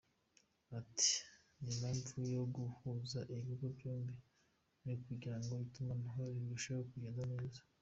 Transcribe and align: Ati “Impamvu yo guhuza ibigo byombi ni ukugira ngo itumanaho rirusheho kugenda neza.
Ati 0.79 1.11
“Impamvu 1.69 2.17
yo 2.35 2.43
guhuza 2.55 3.19
ibigo 3.35 3.65
byombi 3.75 4.15
ni 4.83 4.91
ukugira 4.97 5.37
ngo 5.41 5.53
itumanaho 5.67 6.21
rirusheho 6.35 6.81
kugenda 6.91 7.23
neza. 7.33 7.61